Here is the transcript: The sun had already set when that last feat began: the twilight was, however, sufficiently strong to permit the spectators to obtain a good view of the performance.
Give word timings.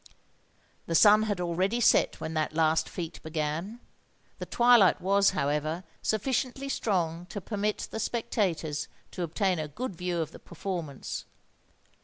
The 0.87 0.95
sun 0.95 1.21
had 1.29 1.39
already 1.39 1.79
set 1.79 2.19
when 2.19 2.33
that 2.33 2.55
last 2.55 2.89
feat 2.89 3.21
began: 3.21 3.79
the 4.39 4.47
twilight 4.47 4.99
was, 4.99 5.29
however, 5.37 5.83
sufficiently 6.01 6.69
strong 6.69 7.27
to 7.27 7.39
permit 7.39 7.87
the 7.91 7.99
spectators 7.99 8.87
to 9.11 9.21
obtain 9.21 9.59
a 9.59 9.67
good 9.67 9.95
view 9.95 10.17
of 10.19 10.31
the 10.31 10.39
performance. 10.39 11.25